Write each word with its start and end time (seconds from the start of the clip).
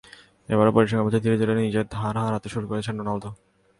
এবারও 0.49 0.75
পরিসংখ্যানই 0.75 1.05
বলছে, 1.07 1.23
ধীরে 1.23 1.37
ধীরে 1.41 1.53
নিজের 1.59 1.85
ধার 1.95 2.15
হারাতে 2.21 2.47
শুরু 2.53 2.65
করেছেন 2.67 2.93
রোনালদো। 2.97 3.29